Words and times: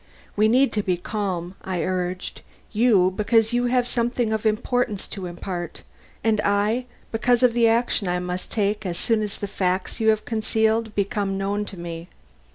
"We 0.35 0.47
need 0.47 0.73
to 0.73 0.81
be 0.81 0.97
calm," 0.97 1.53
I 1.63 1.83
urged. 1.83 2.41
"You, 2.71 3.13
because 3.15 3.53
you 3.53 3.65
have 3.65 3.87
something 3.87 4.33
of 4.33 4.47
importance 4.47 5.07
to 5.09 5.27
impart, 5.27 5.83
and 6.23 6.41
I, 6.43 6.85
because 7.11 7.43
of 7.43 7.53
the 7.53 7.67
action 7.67 8.07
I 8.07 8.17
must 8.17 8.49
take 8.51 8.83
as 8.83 8.97
soon 8.97 9.21
as 9.21 9.37
the 9.37 9.47
facts 9.47 9.99
you 9.99 10.09
have 10.09 10.25
concealed 10.25 10.95
become 10.95 11.37
known 11.37 11.65
to 11.65 11.77
me. 11.77 12.09